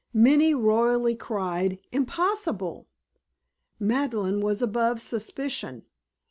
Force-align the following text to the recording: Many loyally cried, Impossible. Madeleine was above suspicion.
Many 0.15 0.55
loyally 0.55 1.13
cried, 1.13 1.77
Impossible. 1.91 2.87
Madeleine 3.79 4.39
was 4.41 4.59
above 4.63 4.99
suspicion. 4.99 5.83